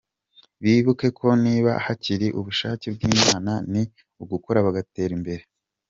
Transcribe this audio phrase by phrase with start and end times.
[0.63, 3.83] Bibuke ko niba hakiri ubushake bw’Imana ni
[4.23, 5.43] ugukora bagatera imbere.